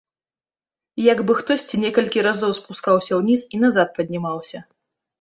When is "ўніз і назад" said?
3.23-3.87